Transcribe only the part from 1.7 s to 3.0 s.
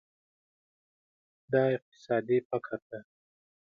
اقتصادي فقر ده.